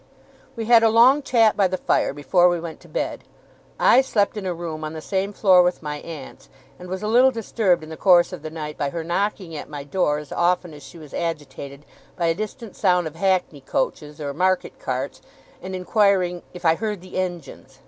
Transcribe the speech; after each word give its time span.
We 0.55 0.65
had 0.65 0.81
a 0.81 0.89
long 0.89 1.21
chat 1.21 1.55
by 1.55 1.67
the 1.67 1.77
fire 1.77 2.11
before 2.11 2.49
we 2.49 2.59
went 2.59 2.79
to 2.79 2.87
bed. 2.89 3.23
I 3.79 4.01
slept 4.01 4.35
in 4.35 4.47
a 4.47 4.53
room 4.55 4.83
on 4.83 4.93
the 4.93 4.99
same 4.99 5.31
floor 5.31 5.61
with 5.61 5.83
my 5.83 5.97
aunt's, 5.97 6.49
and 6.79 6.89
was 6.89 7.03
a 7.03 7.07
little 7.07 7.29
disturbed 7.29 7.83
in 7.83 7.89
the 7.89 7.97
course 7.97 8.33
of 8.33 8.41
the 8.41 8.49
night 8.49 8.79
by 8.79 8.89
her 8.89 9.03
knocking 9.03 9.55
at 9.55 9.69
my 9.69 9.83
door 9.83 10.17
as 10.17 10.31
often 10.31 10.73
as 10.73 10.81
she 10.81 10.97
was 10.97 11.13
agitated 11.13 11.85
by 12.15 12.25
a 12.25 12.33
distant 12.33 12.75
sound 12.75 13.05
of 13.05 13.15
hackney 13.15 13.61
coaches 13.61 14.19
or 14.19 14.33
market 14.33 14.79
carts, 14.79 15.21
and 15.61 15.75
inquiring, 15.75 16.41
'if 16.51 16.65
I 16.65 16.73
heard 16.73 17.01
the 17.01 17.17
engines? 17.17 17.79